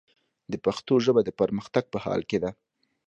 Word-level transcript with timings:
د 0.51 0.53
پښتو 0.65 0.93
ژبه، 1.05 1.21
د 1.25 1.29
پرمختګ 1.39 1.83
په 1.93 1.97
حال 2.03 2.21
کې 2.29 2.37
ده. 2.43 2.49